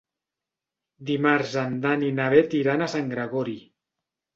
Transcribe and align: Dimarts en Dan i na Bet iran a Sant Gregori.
Dimarts 1.11 1.55
en 1.67 1.77
Dan 1.85 2.09
i 2.11 2.13
na 2.23 2.29
Bet 2.37 2.59
iran 2.65 2.87
a 2.87 2.93
Sant 2.99 3.17
Gregori. 3.17 3.61